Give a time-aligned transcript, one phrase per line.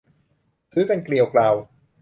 [0.71, 1.55] ชื้อกันเกรียวกราว